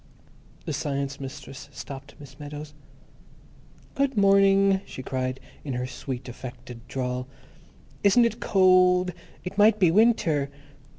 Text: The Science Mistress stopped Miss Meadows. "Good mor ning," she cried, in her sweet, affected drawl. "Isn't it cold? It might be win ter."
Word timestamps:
The 0.65 0.73
Science 0.73 1.19
Mistress 1.19 1.69
stopped 1.71 2.15
Miss 2.19 2.39
Meadows. 2.39 2.73
"Good 3.93 4.17
mor 4.17 4.39
ning," 4.39 4.81
she 4.83 5.03
cried, 5.03 5.39
in 5.63 5.73
her 5.73 5.85
sweet, 5.85 6.27
affected 6.27 6.87
drawl. 6.87 7.27
"Isn't 8.03 8.25
it 8.25 8.39
cold? 8.39 9.13
It 9.43 9.59
might 9.59 9.77
be 9.77 9.91
win 9.91 10.15
ter." 10.15 10.49